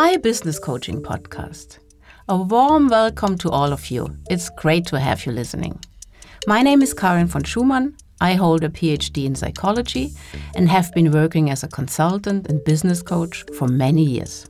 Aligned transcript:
my 0.00 0.16
business 0.16 0.58
coaching 0.58 1.02
podcast. 1.02 1.76
A 2.26 2.34
warm 2.34 2.88
welcome 2.88 3.36
to 3.36 3.50
all 3.50 3.70
of 3.70 3.90
you. 3.90 4.08
It's 4.30 4.48
great 4.56 4.86
to 4.86 4.98
have 4.98 5.26
you 5.26 5.32
listening. 5.32 5.78
My 6.46 6.62
name 6.62 6.80
is 6.80 6.94
Karin 6.94 7.26
von 7.26 7.42
Schumann. 7.42 7.94
I 8.18 8.32
hold 8.32 8.64
a 8.64 8.70
PhD 8.70 9.26
in 9.26 9.34
psychology 9.34 10.12
and 10.56 10.70
have 10.70 10.90
been 10.94 11.12
working 11.12 11.50
as 11.50 11.62
a 11.62 11.68
consultant 11.68 12.48
and 12.48 12.64
business 12.64 13.02
coach 13.02 13.44
for 13.58 13.68
many 13.68 14.02
years. 14.02 14.48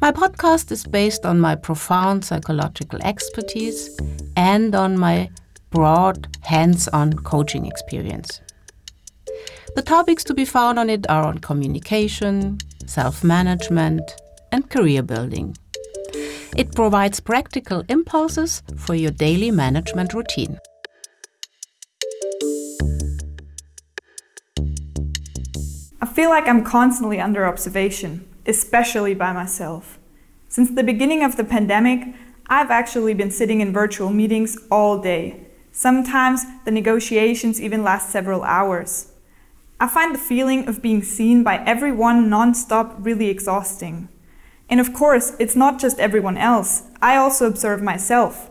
My 0.00 0.10
podcast 0.10 0.72
is 0.72 0.84
based 0.86 1.26
on 1.26 1.38
my 1.38 1.54
profound 1.54 2.24
psychological 2.24 3.00
expertise 3.02 3.94
and 4.38 4.74
on 4.74 4.96
my 4.96 5.28
broad 5.68 6.34
hands 6.40 6.88
on 6.88 7.12
coaching 7.12 7.66
experience. 7.66 8.40
The 9.76 9.82
topics 9.82 10.24
to 10.24 10.32
be 10.32 10.46
found 10.46 10.78
on 10.78 10.88
it 10.88 11.04
are 11.10 11.24
on 11.24 11.38
communication, 11.40 12.58
self 12.86 13.24
management, 13.24 14.02
and 14.52 14.70
career 14.70 15.02
building. 15.02 15.56
It 16.56 16.74
provides 16.74 17.18
practical 17.18 17.82
impulses 17.88 18.62
for 18.76 18.94
your 18.94 19.10
daily 19.10 19.50
management 19.50 20.14
routine. 20.14 20.60
I 26.00 26.06
feel 26.06 26.30
like 26.30 26.46
I'm 26.46 26.62
constantly 26.62 27.18
under 27.18 27.44
observation, 27.46 28.28
especially 28.46 29.14
by 29.14 29.32
myself. 29.32 29.98
Since 30.48 30.70
the 30.70 30.84
beginning 30.84 31.24
of 31.24 31.36
the 31.36 31.42
pandemic, 31.42 32.14
I've 32.46 32.70
actually 32.70 33.14
been 33.14 33.32
sitting 33.32 33.60
in 33.60 33.72
virtual 33.72 34.10
meetings 34.10 34.56
all 34.70 35.00
day. 35.00 35.48
Sometimes 35.72 36.44
the 36.64 36.70
negotiations 36.70 37.60
even 37.60 37.82
last 37.82 38.10
several 38.10 38.44
hours. 38.44 39.13
I 39.80 39.88
find 39.88 40.14
the 40.14 40.18
feeling 40.18 40.68
of 40.68 40.82
being 40.82 41.02
seen 41.02 41.42
by 41.42 41.58
everyone 41.64 42.30
non-stop 42.30 42.96
really 42.98 43.28
exhausting. 43.28 44.08
And 44.68 44.80
of 44.80 44.94
course, 44.94 45.34
it's 45.38 45.56
not 45.56 45.80
just 45.80 45.98
everyone 45.98 46.36
else. 46.36 46.84
I 47.02 47.16
also 47.16 47.46
observe 47.46 47.82
myself, 47.82 48.50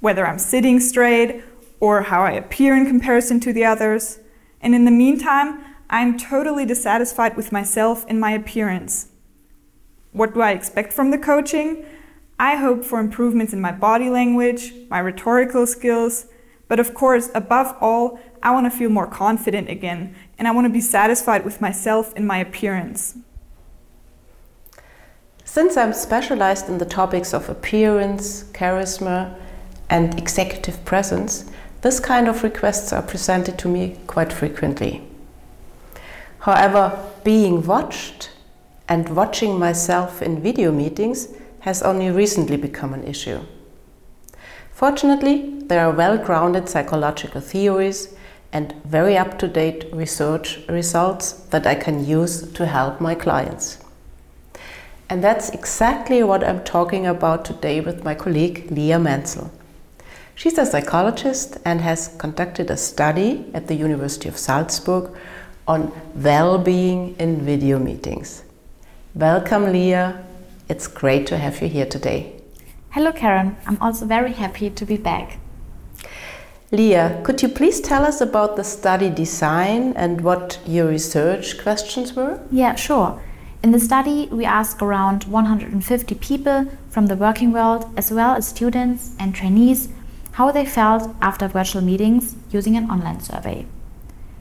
whether 0.00 0.26
I'm 0.26 0.38
sitting 0.38 0.80
straight 0.80 1.44
or 1.80 2.02
how 2.02 2.22
I 2.22 2.32
appear 2.32 2.76
in 2.76 2.86
comparison 2.86 3.40
to 3.40 3.52
the 3.52 3.64
others. 3.64 4.18
And 4.60 4.74
in 4.74 4.84
the 4.84 4.90
meantime, 4.90 5.62
I'm 5.90 6.18
totally 6.18 6.64
dissatisfied 6.64 7.36
with 7.36 7.52
myself 7.52 8.04
and 8.08 8.18
my 8.18 8.32
appearance. 8.32 9.08
What 10.12 10.32
do 10.32 10.40
I 10.40 10.52
expect 10.52 10.92
from 10.92 11.10
the 11.10 11.18
coaching? 11.18 11.84
I 12.38 12.56
hope 12.56 12.84
for 12.84 12.98
improvements 12.98 13.52
in 13.52 13.60
my 13.60 13.72
body 13.72 14.08
language, 14.10 14.72
my 14.88 14.98
rhetorical 14.98 15.66
skills, 15.66 16.26
but 16.68 16.80
of 16.80 16.94
course, 16.94 17.30
above 17.34 17.76
all, 17.80 18.18
I 18.42 18.50
want 18.50 18.70
to 18.70 18.76
feel 18.76 18.90
more 18.90 19.06
confident 19.06 19.68
again 19.68 20.14
and 20.38 20.48
I 20.48 20.50
want 20.50 20.66
to 20.66 20.72
be 20.72 20.80
satisfied 20.80 21.44
with 21.44 21.60
myself 21.60 22.12
and 22.16 22.26
my 22.26 22.38
appearance. 22.38 23.16
Since 25.44 25.76
I'm 25.76 25.92
specialized 25.92 26.68
in 26.68 26.78
the 26.78 26.86
topics 26.86 27.32
of 27.32 27.48
appearance, 27.48 28.44
charisma, 28.52 29.36
and 29.88 30.18
executive 30.18 30.84
presence, 30.84 31.50
this 31.82 32.00
kind 32.00 32.28
of 32.28 32.42
requests 32.42 32.92
are 32.92 33.02
presented 33.02 33.58
to 33.58 33.68
me 33.68 33.98
quite 34.06 34.32
frequently. 34.32 35.02
However, 36.40 36.98
being 37.22 37.64
watched 37.64 38.30
and 38.88 39.14
watching 39.14 39.58
myself 39.58 40.20
in 40.20 40.42
video 40.42 40.72
meetings 40.72 41.28
has 41.60 41.82
only 41.82 42.10
recently 42.10 42.56
become 42.56 42.92
an 42.92 43.04
issue. 43.04 43.40
Fortunately, 44.72 45.60
there 45.66 45.86
are 45.86 45.92
well 45.92 46.18
grounded 46.18 46.68
psychological 46.68 47.40
theories 47.40 48.14
and 48.54 48.72
very 48.84 49.18
up 49.18 49.38
to 49.40 49.48
date 49.48 49.84
research 49.92 50.60
results 50.68 51.32
that 51.50 51.66
I 51.66 51.74
can 51.74 52.06
use 52.06 52.50
to 52.52 52.64
help 52.64 53.00
my 53.00 53.14
clients. 53.14 53.78
And 55.10 55.22
that's 55.22 55.50
exactly 55.50 56.22
what 56.22 56.44
I'm 56.44 56.62
talking 56.64 57.06
about 57.06 57.44
today 57.44 57.80
with 57.80 58.04
my 58.04 58.14
colleague 58.14 58.70
Leah 58.70 59.00
Menzel. 59.00 59.50
She's 60.36 60.56
a 60.56 60.64
psychologist 60.64 61.58
and 61.64 61.80
has 61.80 62.16
conducted 62.18 62.70
a 62.70 62.76
study 62.76 63.44
at 63.52 63.66
the 63.66 63.74
University 63.74 64.28
of 64.28 64.38
Salzburg 64.38 65.10
on 65.66 65.92
well 66.14 66.56
being 66.56 67.16
in 67.18 67.44
video 67.44 67.78
meetings. 67.78 68.44
Welcome, 69.14 69.72
Leah. 69.72 70.24
It's 70.68 70.86
great 70.86 71.26
to 71.26 71.38
have 71.38 71.60
you 71.60 71.68
here 71.68 71.86
today. 71.86 72.32
Hello, 72.90 73.12
Karin. 73.12 73.56
I'm 73.66 73.78
also 73.80 74.06
very 74.06 74.32
happy 74.32 74.70
to 74.70 74.86
be 74.86 74.96
back. 74.96 75.38
Leah, 76.74 77.20
could 77.22 77.40
you 77.40 77.48
please 77.48 77.80
tell 77.80 78.04
us 78.04 78.20
about 78.20 78.56
the 78.56 78.64
study 78.64 79.08
design 79.08 79.92
and 79.94 80.22
what 80.22 80.58
your 80.66 80.88
research 80.88 81.56
questions 81.62 82.14
were? 82.14 82.40
Yeah, 82.50 82.74
sure. 82.74 83.22
In 83.62 83.70
the 83.70 83.78
study, 83.78 84.28
we 84.32 84.44
asked 84.44 84.82
around 84.82 85.22
150 85.22 86.16
people 86.16 86.66
from 86.90 87.06
the 87.06 87.14
working 87.14 87.52
world, 87.52 87.86
as 87.96 88.10
well 88.10 88.34
as 88.34 88.48
students 88.48 89.14
and 89.20 89.32
trainees, 89.32 89.88
how 90.32 90.50
they 90.50 90.66
felt 90.66 91.14
after 91.22 91.46
virtual 91.46 91.80
meetings 91.80 92.34
using 92.50 92.76
an 92.76 92.90
online 92.90 93.20
survey. 93.20 93.66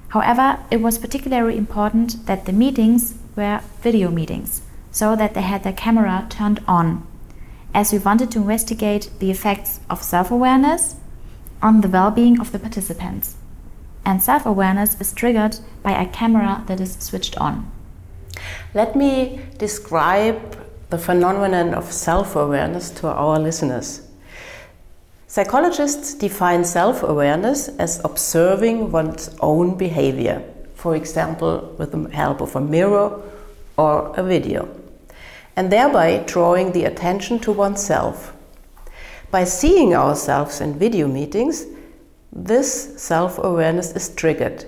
However, 0.08 0.58
it 0.72 0.82
was 0.82 0.98
particularly 0.98 1.56
important 1.56 2.26
that 2.26 2.48
the 2.48 2.52
meetings 2.52 3.14
were 3.36 3.62
video 3.82 4.10
meetings, 4.10 4.64
so 4.92 5.16
that 5.16 5.36
they 5.36 5.44
had 5.44 5.64
their 5.64 5.74
camera 5.74 6.26
turned 6.32 6.64
on, 6.68 7.06
as 7.76 7.94
we 7.94 8.00
wanted 8.00 8.32
to 8.32 8.40
investigate 8.40 9.12
the 9.20 9.30
effects 9.30 9.82
of 9.88 10.02
self 10.02 10.32
awareness 10.32 10.96
on 11.64 11.82
the 11.82 11.88
well 11.88 12.12
being 12.12 12.40
of 12.40 12.52
the 12.52 12.60
participants. 12.60 13.36
And 14.06 14.22
self 14.22 14.46
awareness 14.46 15.00
is 15.00 15.14
triggered 15.14 15.58
by 15.82 15.92
a 15.92 16.10
camera 16.10 16.64
that 16.68 16.82
is 16.82 16.94
switched 17.00 17.38
on. 17.38 17.72
Let 18.74 18.96
me 18.96 19.40
describe 19.58 20.58
the 20.90 20.98
phenomenon 20.98 21.74
of 21.74 21.92
self 21.92 22.36
awareness 22.36 22.90
to 22.92 23.08
our 23.08 23.40
listeners. 23.40 24.02
Psychologists 25.28 26.14
define 26.14 26.66
self 26.66 27.02
awareness 27.02 27.70
as 27.80 28.02
observing 28.04 28.92
one's 28.92 29.30
own 29.40 29.78
behavior, 29.78 30.44
for 30.76 30.96
example, 30.96 31.74
with 31.80 31.92
the 31.94 32.10
help 32.16 32.42
of 32.42 32.56
a 32.56 32.62
mirror 32.62 33.22
or 33.78 34.14
a 34.18 34.24
video, 34.24 34.68
and 35.56 35.72
thereby 35.72 36.24
drawing 36.28 36.74
the 36.74 36.84
attention 36.84 37.40
to 37.40 37.52
oneself 37.52 38.33
by 39.34 39.44
seeing 39.44 39.96
ourselves 39.96 40.62
in 40.62 40.78
video 40.78 41.08
meetings, 41.08 41.66
this 42.32 43.02
self 43.02 43.40
awareness 43.40 43.92
is 43.94 44.10
triggered 44.10 44.64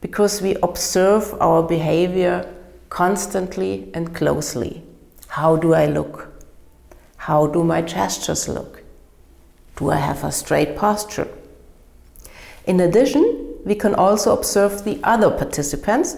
because 0.00 0.42
we 0.42 0.56
observe 0.64 1.40
our 1.40 1.62
behavior 1.62 2.52
constantly 2.88 3.88
and 3.94 4.12
closely. 4.12 4.82
How 5.28 5.54
do 5.54 5.72
I 5.72 5.86
look? 5.86 6.32
How 7.16 7.46
do 7.46 7.62
my 7.62 7.80
gestures 7.80 8.48
look? 8.48 8.82
Do 9.76 9.90
I 9.90 9.98
have 9.98 10.24
a 10.24 10.32
straight 10.32 10.76
posture? 10.76 11.28
In 12.66 12.80
addition, 12.80 13.54
we 13.64 13.76
can 13.76 13.94
also 13.94 14.36
observe 14.36 14.82
the 14.82 14.98
other 15.04 15.30
participants, 15.30 16.16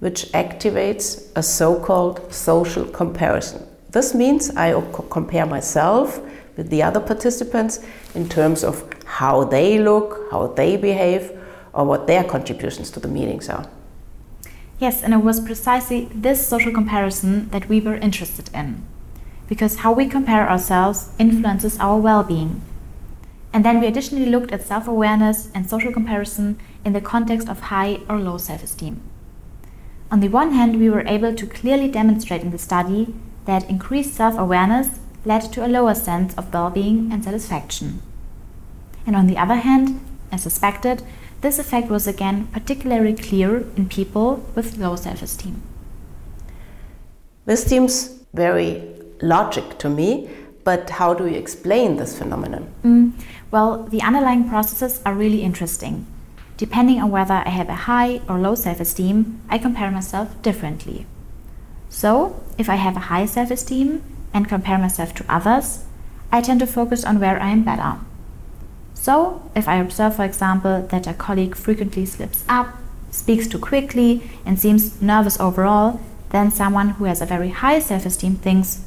which 0.00 0.24
activates 0.32 1.28
a 1.36 1.42
so 1.44 1.78
called 1.78 2.34
social 2.34 2.84
comparison. 2.84 3.64
This 3.90 4.12
means 4.12 4.50
I 4.56 4.72
compare 5.10 5.46
myself 5.46 6.20
with 6.56 6.70
the 6.70 6.82
other 6.82 7.00
participants 7.00 7.80
in 8.14 8.28
terms 8.28 8.64
of 8.64 8.88
how 9.04 9.44
they 9.44 9.78
look, 9.78 10.30
how 10.30 10.48
they 10.48 10.76
behave, 10.76 11.32
or 11.72 11.84
what 11.84 12.06
their 12.06 12.24
contributions 12.24 12.90
to 12.90 13.00
the 13.00 13.08
meetings 13.08 13.48
are. 13.48 13.68
Yes, 14.78 15.02
and 15.02 15.12
it 15.12 15.18
was 15.18 15.40
precisely 15.40 16.08
this 16.14 16.46
social 16.46 16.72
comparison 16.72 17.50
that 17.50 17.68
we 17.68 17.80
were 17.80 17.96
interested 17.96 18.48
in. 18.54 18.82
Because 19.48 19.76
how 19.76 19.92
we 19.92 20.06
compare 20.06 20.48
ourselves 20.48 21.10
influences 21.18 21.78
our 21.78 21.98
well 21.98 22.22
being. 22.22 22.62
And 23.52 23.64
then 23.64 23.80
we 23.80 23.86
additionally 23.86 24.26
looked 24.30 24.52
at 24.52 24.62
self 24.62 24.88
awareness 24.88 25.50
and 25.54 25.68
social 25.68 25.92
comparison 25.92 26.58
in 26.84 26.92
the 26.92 27.00
context 27.00 27.48
of 27.48 27.60
high 27.60 27.98
or 28.08 28.18
low 28.18 28.38
self 28.38 28.62
esteem. 28.62 29.02
On 30.10 30.20
the 30.20 30.28
one 30.28 30.52
hand, 30.52 30.78
we 30.78 30.88
were 30.88 31.06
able 31.06 31.34
to 31.34 31.46
clearly 31.46 31.88
demonstrate 31.88 32.42
in 32.42 32.50
the 32.50 32.58
study 32.58 33.14
that 33.44 33.68
increased 33.68 34.14
self 34.14 34.38
awareness 34.38 34.98
led 35.24 35.52
to 35.52 35.64
a 35.64 35.68
lower 35.68 35.94
sense 35.94 36.34
of 36.34 36.52
well 36.52 36.70
being 36.70 37.12
and 37.12 37.24
satisfaction. 37.24 38.02
And 39.06 39.16
on 39.16 39.26
the 39.26 39.36
other 39.36 39.56
hand, 39.56 40.00
as 40.32 40.42
suspected, 40.42 41.02
this 41.40 41.58
effect 41.58 41.88
was 41.88 42.06
again 42.06 42.48
particularly 42.48 43.14
clear 43.14 43.66
in 43.76 43.88
people 43.88 44.44
with 44.54 44.76
low 44.76 44.96
self 44.96 45.22
esteem. 45.22 45.62
This 47.46 47.64
seems 47.64 48.20
very 48.34 48.82
logic 49.22 49.78
to 49.78 49.88
me, 49.88 50.28
but 50.64 50.90
how 50.90 51.14
do 51.14 51.26
you 51.26 51.36
explain 51.36 51.96
this 51.96 52.18
phenomenon? 52.18 52.72
Mm, 52.84 53.12
well, 53.50 53.84
the 53.84 54.02
underlying 54.02 54.48
processes 54.48 55.00
are 55.04 55.14
really 55.14 55.42
interesting. 55.42 56.06
Depending 56.56 57.00
on 57.00 57.10
whether 57.10 57.34
I 57.34 57.48
have 57.48 57.70
a 57.70 57.86
high 57.88 58.20
or 58.28 58.38
low 58.38 58.54
self 58.54 58.80
esteem, 58.80 59.40
I 59.48 59.56
compare 59.56 59.90
myself 59.90 60.40
differently. 60.42 61.06
So, 61.88 62.40
if 62.58 62.68
I 62.68 62.76
have 62.76 62.96
a 62.96 63.06
high 63.10 63.26
self 63.26 63.50
esteem, 63.50 64.02
and 64.32 64.48
compare 64.48 64.78
myself 64.78 65.14
to 65.14 65.24
others, 65.28 65.84
I 66.32 66.40
tend 66.40 66.60
to 66.60 66.66
focus 66.66 67.04
on 67.04 67.20
where 67.20 67.40
I 67.40 67.50
am 67.50 67.64
better. 67.64 67.98
So, 68.94 69.42
if 69.56 69.66
I 69.66 69.76
observe, 69.76 70.16
for 70.16 70.24
example, 70.24 70.86
that 70.90 71.06
a 71.06 71.14
colleague 71.14 71.56
frequently 71.56 72.04
slips 72.06 72.44
up, 72.48 72.76
speaks 73.10 73.46
too 73.46 73.58
quickly, 73.58 74.30
and 74.44 74.58
seems 74.58 75.00
nervous 75.00 75.40
overall, 75.40 76.00
then 76.30 76.50
someone 76.50 76.90
who 76.90 77.04
has 77.04 77.20
a 77.20 77.26
very 77.26 77.48
high 77.48 77.78
self 77.78 78.06
esteem 78.06 78.36
thinks, 78.36 78.84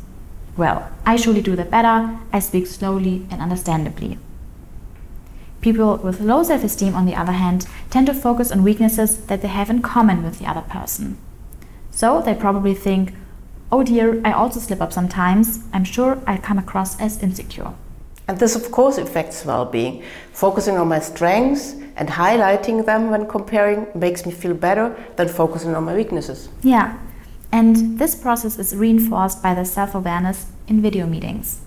well, 0.56 0.90
I 1.06 1.16
surely 1.16 1.42
do 1.42 1.56
that 1.56 1.72
better, 1.72 2.18
I 2.32 2.40
speak 2.40 2.68
slowly 2.68 3.26
and 3.32 3.42
understandably. 3.42 4.20
People 5.62 5.98
with 5.98 6.22
low 6.22 6.44
self 6.44 6.64
esteem, 6.64 6.94
on 6.94 7.06
the 7.06 7.16
other 7.16 7.32
hand, 7.32 7.68
tend 7.90 8.08
to 8.08 8.14
focus 8.14 8.52
on 8.52 8.64
weaknesses 8.64 9.26
that 9.26 9.42
they 9.42 9.48
have 9.48 9.70
in 9.70 9.82
common 9.82 10.24
with 10.24 10.40
the 10.40 10.46
other 10.46 10.62
person. 10.62 11.18
So 11.90 12.22
they 12.22 12.36
probably 12.36 12.74
think, 12.74 13.14
oh 13.74 13.82
dear, 13.82 14.22
I 14.24 14.34
also 14.34 14.60
slip 14.60 14.82
up 14.82 14.94
sometimes, 14.94 15.62
I'm 15.74 15.84
sure 15.84 16.22
I 16.28 16.38
come 16.38 16.60
across 16.60 17.00
as 17.02 17.24
insecure. 17.24 17.74
And 18.28 18.38
this, 18.38 18.56
of 18.56 18.72
course, 18.72 19.00
affects 19.00 19.44
well 19.46 19.66
being. 19.66 20.04
Focusing 20.32 20.78
on 20.78 20.88
my 20.90 21.00
strengths 21.00 21.74
and 21.96 22.08
highlighting 22.08 22.86
them 22.86 23.10
when 23.10 23.28
comparing 23.28 23.88
makes 23.96 24.28
me 24.28 24.32
feel 24.32 24.54
better 24.54 24.96
than 25.16 25.28
focusing 25.28 25.74
on 25.76 25.86
my 25.86 25.96
weaknesses. 25.96 26.50
Yeah, 26.62 27.00
and 27.52 27.98
this 27.98 28.14
process 28.14 28.60
is 28.60 28.76
reinforced 28.76 29.42
by 29.42 29.56
the 29.56 29.66
self 29.66 29.96
awareness 29.96 30.52
in 30.68 30.80
video 30.80 31.08
meetings. 31.08 31.62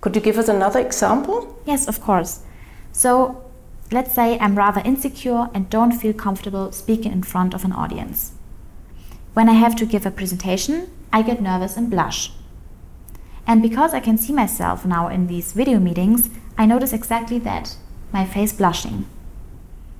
Could 0.00 0.14
you 0.14 0.22
give 0.22 0.38
us 0.38 0.48
another 0.48 0.78
example? 0.78 1.60
Yes, 1.66 1.88
of 1.88 2.00
course. 2.00 2.44
So, 2.92 3.50
let's 3.90 4.14
say 4.14 4.38
I'm 4.38 4.54
rather 4.54 4.80
insecure 4.84 5.50
and 5.54 5.68
don't 5.68 5.92
feel 5.92 6.12
comfortable 6.12 6.70
speaking 6.70 7.10
in 7.10 7.24
front 7.24 7.52
of 7.52 7.64
an 7.64 7.72
audience. 7.72 8.32
When 9.34 9.48
I 9.48 9.54
have 9.54 9.74
to 9.76 9.86
give 9.86 10.06
a 10.06 10.10
presentation, 10.12 10.88
I 11.12 11.22
get 11.22 11.40
nervous 11.40 11.76
and 11.76 11.90
blush. 11.90 12.32
And 13.46 13.62
because 13.62 13.94
I 13.94 14.00
can 14.00 14.16
see 14.16 14.32
myself 14.32 14.84
now 14.84 15.08
in 15.08 15.26
these 15.26 15.52
video 15.52 15.78
meetings, 15.78 16.30
I 16.56 16.66
notice 16.66 16.92
exactly 16.92 17.38
that 17.40 17.76
my 18.12 18.24
face 18.24 18.52
blushing. 18.52 19.06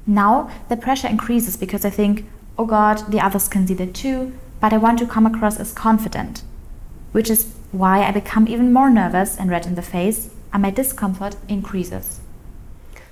Now 0.06 0.50
the 0.68 0.76
pressure 0.76 1.08
increases 1.08 1.56
because 1.56 1.84
I 1.84 1.90
think, 1.90 2.26
oh 2.58 2.66
god, 2.66 3.10
the 3.10 3.20
others 3.20 3.48
can 3.48 3.66
see 3.66 3.74
that 3.74 3.94
too, 3.94 4.32
but 4.60 4.72
I 4.72 4.78
want 4.78 4.98
to 5.00 5.06
come 5.06 5.26
across 5.26 5.58
as 5.58 5.72
confident. 5.72 6.42
Which 7.12 7.30
is 7.30 7.52
why 7.72 8.02
I 8.02 8.12
become 8.12 8.46
even 8.46 8.72
more 8.72 8.90
nervous 8.90 9.36
and 9.36 9.50
red 9.50 9.66
in 9.66 9.74
the 9.74 9.82
face, 9.82 10.30
and 10.52 10.62
my 10.62 10.70
discomfort 10.70 11.36
increases. 11.48 12.20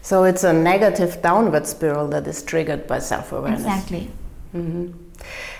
So 0.02 0.24
it's 0.24 0.44
a 0.44 0.52
negative 0.52 1.20
downward 1.22 1.66
spiral 1.66 2.08
that 2.08 2.26
is 2.26 2.42
triggered 2.42 2.86
by 2.86 2.98
self 3.00 3.32
awareness. 3.32 3.60
Exactly. 3.60 4.10
Mm-hmm. 4.54 5.07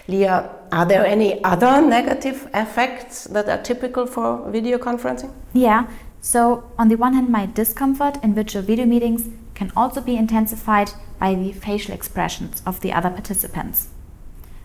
Leah, 0.07 0.51
are 0.73 0.87
there 0.87 1.05
any 1.05 1.43
other 1.45 1.83
negative 1.83 2.49
effects 2.55 3.25
that 3.25 3.49
are 3.49 3.63
typical 3.63 4.07
for 4.07 4.51
video 4.51 4.79
conferencing? 4.79 5.33
Yeah. 5.53 5.87
So, 6.21 6.71
on 6.79 6.89
the 6.89 6.97
one 6.97 7.15
hand, 7.15 7.29
my 7.29 7.47
discomfort 7.47 8.23
in 8.25 8.35
virtual 8.35 8.63
video 8.63 8.87
meetings 8.87 9.29
can 9.55 9.73
also 9.77 10.01
be 10.01 10.17
intensified 10.17 10.91
by 11.19 11.35
the 11.35 11.53
facial 11.53 11.95
expressions 11.95 12.63
of 12.67 12.81
the 12.81 12.93
other 12.93 13.11
participants. 13.11 13.89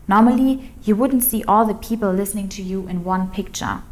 Normally, 0.07 0.73
you 0.83 0.95
wouldn't 0.95 1.23
see 1.23 1.43
all 1.47 1.65
the 1.65 1.73
people 1.73 2.11
listening 2.11 2.49
to 2.49 2.61
you 2.61 2.87
in 2.87 3.03
one 3.03 3.29
picture. 3.29 3.83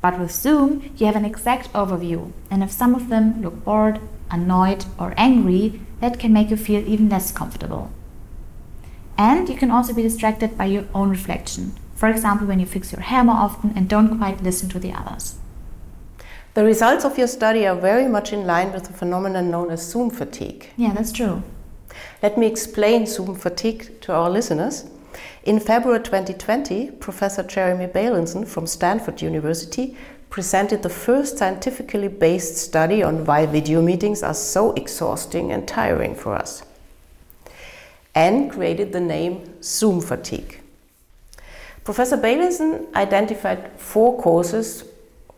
But 0.00 0.18
with 0.18 0.30
Zoom, 0.30 0.90
you 0.96 1.06
have 1.06 1.16
an 1.16 1.24
exact 1.24 1.72
overview, 1.72 2.32
and 2.50 2.62
if 2.62 2.70
some 2.70 2.94
of 2.94 3.08
them 3.08 3.42
look 3.42 3.64
bored, 3.64 4.00
annoyed, 4.30 4.84
or 4.98 5.14
angry, 5.16 5.80
that 6.00 6.18
can 6.18 6.32
make 6.32 6.50
you 6.50 6.56
feel 6.56 6.86
even 6.86 7.08
less 7.08 7.32
comfortable. 7.32 7.90
And 9.18 9.48
you 9.48 9.56
can 9.56 9.70
also 9.70 9.92
be 9.92 10.02
distracted 10.02 10.58
by 10.58 10.66
your 10.66 10.84
own 10.94 11.10
reflection. 11.10 11.74
For 11.94 12.08
example, 12.08 12.46
when 12.46 12.60
you 12.60 12.66
fix 12.66 12.92
your 12.92 13.00
hair 13.00 13.24
more 13.24 13.36
often 13.36 13.72
and 13.74 13.88
don't 13.88 14.18
quite 14.18 14.42
listen 14.42 14.68
to 14.70 14.78
the 14.78 14.92
others. 14.92 15.36
The 16.54 16.64
results 16.64 17.04
of 17.04 17.18
your 17.18 17.26
study 17.26 17.66
are 17.66 17.74
very 17.74 18.08
much 18.08 18.32
in 18.32 18.46
line 18.46 18.72
with 18.72 18.84
the 18.84 18.92
phenomenon 18.92 19.50
known 19.50 19.70
as 19.70 19.90
Zoom 19.90 20.10
fatigue. 20.10 20.70
Yeah, 20.76 20.92
that's 20.94 21.12
true. 21.12 21.42
Let 22.22 22.38
me 22.38 22.46
explain 22.46 23.06
Zoom 23.06 23.34
fatigue 23.34 24.00
to 24.02 24.12
our 24.12 24.30
listeners. 24.30 24.84
In 25.44 25.60
February 25.60 26.02
2020, 26.02 26.92
Professor 26.92 27.42
Jeremy 27.42 27.86
Bailenson 27.86 28.46
from 28.46 28.66
Stanford 28.66 29.22
University 29.22 29.96
presented 30.28 30.82
the 30.82 30.88
first 30.88 31.38
scientifically 31.38 32.08
based 32.08 32.56
study 32.56 33.02
on 33.02 33.24
why 33.24 33.46
video 33.46 33.80
meetings 33.80 34.22
are 34.22 34.34
so 34.34 34.72
exhausting 34.72 35.52
and 35.52 35.66
tiring 35.68 36.14
for 36.14 36.34
us, 36.34 36.62
and 38.16 38.50
created 38.50 38.92
the 38.92 39.00
name 39.00 39.62
Zoom 39.62 40.00
fatigue. 40.00 40.60
Professor 41.84 42.16
Bailenson 42.16 42.92
identified 42.94 43.70
four 43.78 44.20
causes 44.20 44.84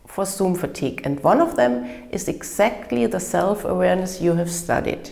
for 0.06 0.24
Zoom 0.24 0.54
fatigue, 0.54 1.02
and 1.04 1.22
one 1.22 1.40
of 1.40 1.56
them 1.56 1.84
is 2.10 2.28
exactly 2.28 3.04
the 3.04 3.20
self 3.20 3.64
awareness 3.64 4.22
you 4.22 4.34
have 4.36 4.50
studied. 4.50 5.10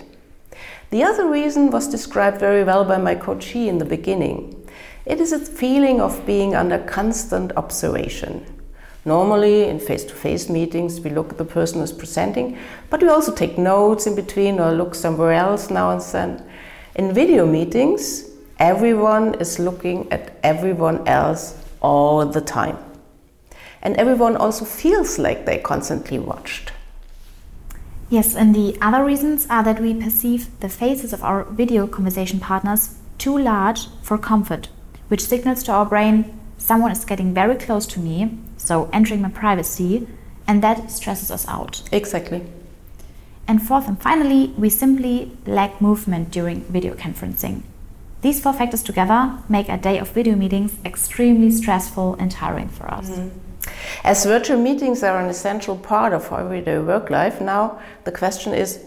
The 0.91 1.03
other 1.03 1.29
reason 1.29 1.71
was 1.71 1.89
described 1.89 2.39
very 2.39 2.65
well 2.65 2.85
by 2.85 2.97
my 2.97 3.17
coachee 3.17 3.69
in 3.69 3.79
the 3.79 3.85
beginning. 3.85 4.67
It 5.05 5.21
is 5.21 5.33
a 5.33 5.39
feeling 5.39 6.01
of 6.01 6.25
being 6.25 6.55
under 6.55 6.79
constant 6.79 7.53
observation. 7.57 8.47
Normally, 9.05 9.65
in 9.65 9.79
face 9.79 10.05
to 10.05 10.15
face 10.15 10.49
meetings, 10.49 11.01
we 11.01 11.11
look 11.11 11.31
at 11.31 11.39
the 11.39 11.45
person 11.45 11.81
who's 11.81 11.93
presenting, 11.93 12.59
but 12.91 13.03
we 13.03 13.09
also 13.09 13.33
take 13.33 13.59
notes 13.59 14.07
in 14.07 14.15
between 14.15 14.59
or 14.59 14.73
look 14.73 14.95
somewhere 14.95 15.33
else 15.33 15.71
now 15.71 15.91
and 15.91 16.01
then. 16.01 16.43
In 16.97 17.13
video 17.13 17.45
meetings, 17.45 18.25
everyone 18.59 19.35
is 19.35 19.59
looking 19.59 20.11
at 20.11 20.39
everyone 20.43 21.07
else 21.07 21.55
all 21.83 22.25
the 22.25 22.41
time. 22.41 22.79
And 23.83 23.95
everyone 23.99 24.35
also 24.35 24.65
feels 24.65 25.19
like 25.19 25.45
they're 25.45 25.59
constantly 25.59 26.19
watched. 26.19 26.73
Yes, 28.09 28.35
and 28.35 28.55
the 28.55 28.79
other 28.81 29.05
reasons 29.05 29.47
are 29.51 29.63
that 29.63 29.79
we 29.79 29.93
perceive 29.93 30.49
the 30.61 30.71
faces 30.71 31.13
of 31.13 31.23
our 31.23 31.45
video 31.45 31.87
conversation 31.87 32.41
partners 32.41 32.97
too 33.19 33.37
large 33.37 33.89
for 34.01 34.17
comfort, 34.17 34.71
which 35.09 35.27
signals 35.27 35.63
to 35.65 35.73
our 35.73 35.85
brain 35.85 36.41
someone 36.57 36.93
is 36.93 37.05
getting 37.05 37.35
very 37.35 37.57
close 37.57 37.87
to 37.89 38.01
me, 38.01 38.39
so 38.57 38.89
entering 38.91 39.21
my 39.21 39.29
privacy, 39.29 40.09
and 40.49 40.63
that 40.63 40.91
stresses 40.91 41.31
us 41.31 41.47
out. 41.47 41.83
Exactly. 41.93 42.47
And 43.49 43.63
fourth 43.63 43.89
and 43.89 44.01
finally, 44.01 44.53
we 44.59 44.71
simply 44.71 45.37
lack 45.47 45.81
movement 45.81 46.31
during 46.31 46.63
video 46.63 46.95
conferencing. 46.95 47.63
These 48.23 48.41
four 48.41 48.53
factors 48.53 48.83
together 48.83 49.39
make 49.49 49.69
a 49.69 49.77
day 49.77 49.99
of 49.99 50.09
video 50.11 50.35
meetings 50.35 50.75
extremely 50.85 51.51
stressful 51.51 52.17
and 52.19 52.31
tiring 52.31 52.69
for 52.69 52.93
us. 52.93 53.09
Mm 53.09 53.15
-hmm. 53.15 53.31
As 54.05 54.25
virtual 54.25 54.59
meetings 54.59 55.03
are 55.03 55.19
an 55.19 55.29
essential 55.29 55.77
part 55.77 56.13
of 56.13 56.33
our 56.33 56.41
everyday 56.41 56.79
work 56.79 57.11
life, 57.11 57.45
now 57.45 57.79
the 58.05 58.13
question 58.13 58.55
is 58.55 58.79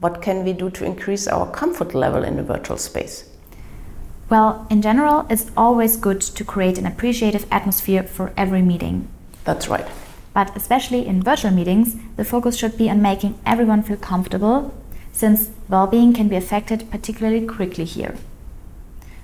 what 0.00 0.22
can 0.22 0.44
we 0.44 0.52
do 0.52 0.70
to 0.70 0.84
increase 0.84 1.30
our 1.30 1.46
comfort 1.50 1.94
level 1.94 2.24
in 2.24 2.36
the 2.36 2.42
virtual 2.42 2.78
space? 2.78 3.24
Well, 4.30 4.66
in 4.70 4.82
general, 4.82 5.26
it's 5.30 5.50
always 5.56 5.96
good 5.96 6.20
to 6.20 6.44
create 6.44 6.80
an 6.80 6.86
appreciative 6.86 7.46
atmosphere 7.50 8.02
for 8.02 8.32
every 8.36 8.62
meeting. 8.62 9.08
That's 9.44 9.68
right. 9.68 9.86
But 10.34 10.56
especially 10.56 11.06
in 11.06 11.22
virtual 11.22 11.50
meetings, 11.50 11.96
the 12.16 12.24
focus 12.24 12.56
should 12.56 12.76
be 12.76 12.90
on 12.90 13.02
making 13.02 13.38
everyone 13.44 13.82
feel 13.82 13.96
comfortable, 13.96 14.74
since 15.12 15.50
well 15.68 15.86
being 15.86 16.12
can 16.12 16.28
be 16.28 16.36
affected 16.36 16.90
particularly 16.90 17.46
quickly 17.46 17.84
here. 17.84 18.16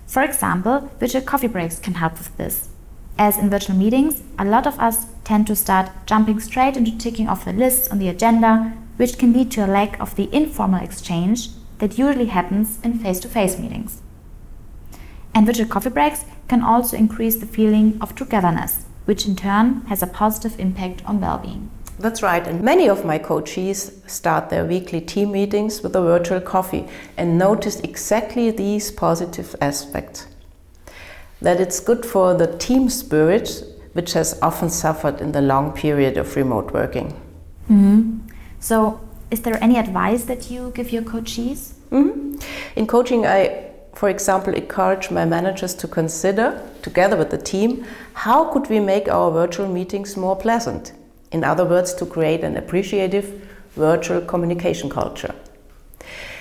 For 0.07 0.23
example, 0.23 0.91
virtual 0.99 1.23
coffee 1.23 1.49
breaks 1.49 1.79
can 1.79 1.95
help 1.95 2.19
with 2.19 2.37
this. 2.37 2.69
As 3.17 3.39
in 3.39 3.49
virtual 3.49 3.77
meetings, 3.77 4.23
a 4.39 4.45
lot 4.45 4.67
of 4.67 4.79
us 4.81 5.07
tend 5.23 5.47
to 5.47 5.57
start 5.57 5.91
jumping 6.07 6.41
straight 6.41 6.77
into 6.77 6.99
ticking 6.99 7.29
off 7.29 7.45
the 7.45 7.53
lists 7.53 7.89
on 7.89 7.99
the 7.99 8.09
agenda, 8.09 8.73
which 8.97 9.19
can 9.19 9.33
lead 9.33 9.51
to 9.53 9.65
a 9.65 9.69
lack 9.69 9.99
of 10.01 10.17
the 10.17 10.29
informal 10.35 10.83
exchange 10.83 11.51
that 11.79 11.99
usually 11.99 12.27
happens 12.27 12.79
in 12.83 12.99
face 12.99 13.21
to 13.21 13.29
face 13.29 13.59
meetings. 13.59 14.03
And 15.35 15.47
virtual 15.47 15.67
coffee 15.67 15.91
breaks 15.91 16.25
can 16.49 16.63
also 16.63 16.97
increase 16.97 17.37
the 17.37 17.47
feeling 17.47 17.99
of 18.01 18.15
togetherness, 18.15 18.87
which 19.05 19.27
in 19.27 19.37
turn 19.37 19.83
has 19.83 20.03
a 20.03 20.07
positive 20.07 20.59
impact 20.59 21.05
on 21.07 21.21
well 21.21 21.39
being. 21.39 21.71
That's 21.99 22.23
right, 22.23 22.45
and 22.47 22.61
many 22.61 22.89
of 22.89 23.05
my 23.05 23.19
coaches 23.19 24.03
start 24.07 24.51
their 24.51 24.65
weekly 24.65 25.01
team 25.01 25.31
meetings 25.31 25.83
with 25.83 25.95
a 25.95 26.03
virtual 26.03 26.41
coffee 26.41 26.89
and 27.17 27.39
notice 27.39 27.79
exactly 27.81 28.51
these 28.51 28.91
positive 28.91 29.55
aspects 29.61 30.27
that 31.41 31.61
it's 31.61 31.79
good 31.79 32.05
for 32.05 32.35
the 32.35 32.47
team 32.59 32.89
spirit, 32.89 33.63
which 33.93 34.15
has 34.15 34.39
often 34.43 34.71
suffered 34.71 35.21
in 35.21 35.33
the 35.33 35.41
long 35.41 35.73
period 35.73 36.17
of 36.17 36.35
remote 36.37 36.73
working. 36.73 37.13
Mm-hmm. 37.71 38.19
So, 38.61 39.01
is 39.31 39.43
there 39.43 39.63
any 39.63 39.77
advice 39.77 40.25
that 40.25 40.51
you 40.51 40.73
give 40.75 40.91
your 40.91 41.03
coaches? 41.03 41.75
Mm-hmm. 41.91 42.39
In 42.77 42.87
coaching, 42.87 43.27
I, 43.27 43.64
for 43.95 44.09
example, 44.09 44.55
encourage 44.55 45.11
my 45.11 45.25
managers 45.25 45.75
to 45.75 45.89
consider, 45.89 46.61
together 46.83 47.17
with 47.17 47.31
the 47.31 47.39
team, 47.39 47.87
how 48.15 48.53
could 48.53 48.69
we 48.69 48.81
make 48.81 49.09
our 49.09 49.31
virtual 49.31 49.69
meetings 49.69 50.17
more 50.17 50.37
pleasant? 50.37 50.93
In 51.31 51.45
other 51.45 51.65
words, 51.65 51.95
to 51.95 52.07
create 52.07 52.43
an 52.43 52.57
appreciative 52.57 53.49
virtual 53.77 54.21
communication 54.21 54.91
culture. 54.91 55.35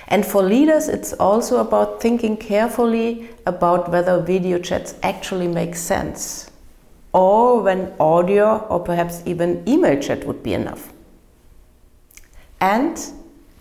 And 0.08 0.26
for 0.26 0.44
leaders, 0.44 0.88
it's 0.88 1.14
also 1.14 1.58
about 1.58 2.02
thinking 2.02 2.38
carefully 2.38 3.30
about 3.46 3.90
whether 3.90 4.22
video 4.22 4.60
chats 4.60 4.96
actually 5.02 5.48
make 5.48 5.76
sense 5.76 6.52
or 7.14 7.62
when 7.62 7.94
audio 8.00 8.58
or 8.70 8.80
perhaps 8.80 9.22
even 9.26 9.64
email 9.68 10.00
chat 10.00 10.26
would 10.26 10.44
be 10.44 10.54
enough. 10.54 10.92
And 12.60 13.00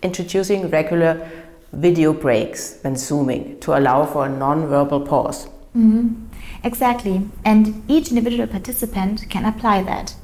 introducing 0.01 0.69
regular 0.69 1.29
video 1.73 2.13
breaks 2.13 2.77
when 2.81 2.95
Zooming 2.95 3.59
to 3.61 3.77
allow 3.77 4.05
for 4.05 4.25
a 4.25 4.29
non 4.29 4.67
verbal 4.67 5.01
pause. 5.01 5.47
Mm-hmm. 5.75 6.25
Exactly. 6.63 7.29
And 7.43 7.83
each 7.89 8.09
individual 8.09 8.47
participant 8.47 9.29
can 9.29 9.43
apply 9.43 9.83
that. 9.83 10.15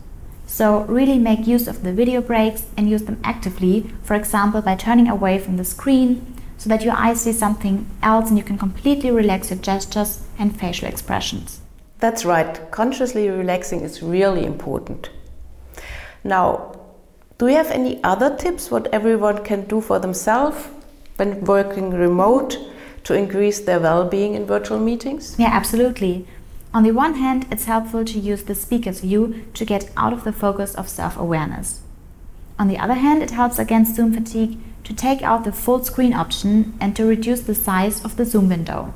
So, 0.46 0.82
really 0.86 1.20
make 1.20 1.46
use 1.46 1.68
of 1.68 1.84
the 1.84 1.94
video 1.94 2.22
breaks 2.22 2.66
and 2.76 2.90
use 2.90 3.04
them 3.04 3.20
actively, 3.24 3.92
for 4.04 4.16
example, 4.16 4.62
by 4.62 4.76
turning 4.76 5.08
away 5.08 5.38
from 5.38 5.58
the 5.58 5.66
screen 5.66 6.36
so 6.58 6.70
that 6.70 6.84
your 6.84 6.96
eyes 6.96 7.22
see 7.22 7.34
something 7.34 7.88
else 8.02 8.30
and 8.30 8.38
you 8.38 8.44
can 8.44 8.58
completely 8.58 9.12
relax 9.12 9.50
your 9.50 9.60
gestures 9.60 10.26
and 10.40 10.60
facial 10.60 10.88
expressions. 10.88 11.62
That's 12.00 12.26
right, 12.26 12.72
consciously 12.72 13.30
relaxing 13.30 13.82
is 13.82 14.02
really 14.02 14.46
important. 14.46 15.10
Now, 16.24 16.80
do 17.38 17.48
you 17.48 17.56
have 17.56 17.72
any 17.72 18.04
other 18.04 18.36
tips 18.36 18.72
what 18.72 18.88
everyone 18.94 19.44
can 19.44 19.66
do 19.68 19.82
for 19.82 20.00
themselves 20.00 20.68
when 21.20 21.44
working 21.46 21.92
remote 21.92 22.58
to 23.04 23.14
increase 23.14 23.60
their 23.60 23.80
well-being 23.80 24.34
in 24.34 24.46
virtual 24.46 24.80
meetings? 24.80 25.36
Yeah, 25.38 25.50
absolutely. 25.52 26.26
On 26.74 26.84
the 26.84 26.92
one 26.92 27.16
hand, 27.16 27.46
it's 27.52 27.66
helpful 27.66 28.06
to 28.06 28.20
use 28.20 28.44
the 28.44 28.56
speaker's 28.56 29.02
view 29.02 29.46
to 29.54 29.66
get 29.66 29.90
out 29.98 30.14
of 30.14 30.24
the 30.24 30.32
focus 30.32 30.76
of 30.76 30.88
self-awareness. 30.88 31.82
On 32.58 32.68
the 32.68 32.78
other 32.78 32.96
hand, 32.96 33.24
it 33.24 33.32
helps 33.32 33.58
against 33.58 33.96
Zoom 33.96 34.14
fatigue 34.14 34.60
to 34.84 34.94
take 34.94 35.22
out 35.22 35.44
the 35.44 35.52
full 35.52 35.84
screen 35.84 36.14
option 36.14 36.78
and 36.80 36.96
to 36.96 37.06
reduce 37.06 37.42
the 37.42 37.56
size 37.56 38.04
of 38.04 38.16
the 38.16 38.26
zoom 38.26 38.50
window. 38.50 38.94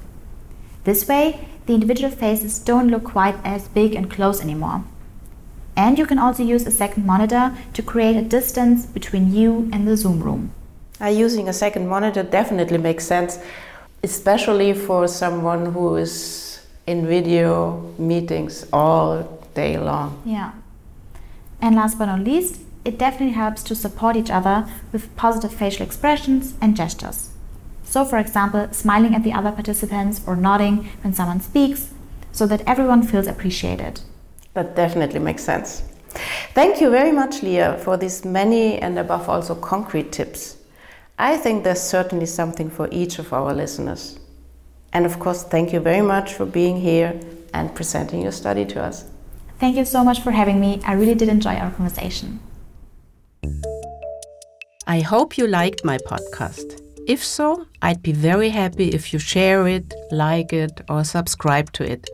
This 0.84 1.08
way, 1.08 1.48
the 1.65 1.74
individual 1.74 2.12
faces 2.12 2.60
don't 2.60 2.89
look 2.89 3.03
quite 3.03 3.36
as 3.44 3.68
big 3.70 3.96
and 3.96 4.12
close 4.12 4.42
anymore. 4.42 4.84
And 5.75 5.98
you 5.98 6.06
can 6.06 6.20
also 6.20 6.44
use 6.44 6.65
a 6.65 6.72
second 6.72 7.06
monitor 7.06 7.56
to 7.74 7.82
create 7.82 8.18
a 8.18 8.22
distance 8.22 8.86
between 8.86 9.34
you 9.34 9.70
and 9.72 9.88
the 9.88 9.98
Zoom 9.98 10.22
room. 10.22 10.51
Uh, 11.02 11.08
using 11.08 11.50
a 11.50 11.54
second 11.54 11.88
monitor 11.88 12.24
definitely 12.24 12.78
makes 12.78 13.06
sense, 13.06 13.40
especially 14.04 14.74
for 14.74 15.08
someone 15.08 15.74
who 15.74 15.96
is 15.96 16.66
in 16.86 17.08
video 17.08 17.94
meetings 17.98 18.66
all 18.72 19.42
day 19.54 19.78
long. 19.78 20.22
Yeah. 20.26 20.52
And 21.62 21.76
last 21.76 21.98
but 21.98 22.06
not 22.06 22.20
least, 22.20 22.62
it 22.86 22.98
definitely 22.98 23.34
helps 23.34 23.64
to 23.64 23.76
support 23.76 24.16
each 24.16 24.30
other 24.30 24.68
with 24.92 25.16
positive 25.16 25.54
facial 25.54 25.86
expressions 25.86 26.54
and 26.62 26.76
gestures. 26.76 27.30
So, 27.84 28.04
for 28.04 28.18
example, 28.18 28.68
smiling 28.72 29.16
at 29.16 29.24
the 29.24 29.34
other 29.34 29.52
participants 29.52 30.22
or 30.28 30.36
nodding 30.36 30.90
when 31.02 31.14
someone 31.14 31.40
speaks, 31.42 31.92
so 32.32 32.46
that 32.48 32.62
everyone 32.68 33.04
feels 33.04 33.28
appreciated. 33.28 34.02
That 34.54 34.76
definitely 34.76 35.20
makes 35.20 35.44
sense. 35.44 35.84
Thank 36.54 36.82
you 36.82 36.90
very 36.90 37.12
much, 37.12 37.42
Leah, 37.42 37.80
for 37.84 37.98
these 37.98 38.26
many 38.26 38.78
and 38.80 39.00
above 39.00 39.30
also 39.30 39.56
concrete 39.56 40.12
tips. 40.12 40.58
I 41.24 41.38
think 41.38 41.63
there's 41.63 41.80
certainly 41.82 42.25
something 42.25 42.70
for 42.70 42.89
each 42.92 43.18
of 43.18 43.32
our 43.32 43.53
listeners. 43.53 44.20
And 44.92 45.06
of 45.06 45.20
course, 45.20 45.42
thank 45.46 45.72
you 45.72 45.80
very 45.80 46.01
much 46.01 46.34
for 46.34 46.46
being 46.46 46.82
here 46.82 47.18
and 47.53 47.74
presenting 47.74 48.22
your 48.22 48.34
study 48.34 48.65
to 48.65 48.84
us. 48.84 49.06
Thank 49.58 49.77
you 49.77 49.86
so 49.86 50.03
much 50.03 50.20
for 50.20 50.32
having 50.32 50.60
me. 50.60 50.82
I 50.86 50.92
really 50.96 51.15
did 51.15 51.30
enjoy 51.30 51.56
our 51.56 51.72
conversation. 51.72 52.42
I 54.86 55.00
hope 55.00 55.38
you 55.38 55.48
liked 55.48 55.86
my 55.86 55.98
podcast. 56.00 56.82
If 57.08 57.24
so, 57.24 57.68
I'd 57.82 58.03
be 58.03 58.12
very 58.12 58.50
happy 58.50 58.89
if 58.89 59.13
you 59.13 59.20
share 59.20 59.65
it, 59.65 59.94
like 60.12 60.51
it, 60.51 60.82
or 60.89 61.06
subscribe 61.06 61.72
to 61.77 61.89
it. 61.89 62.10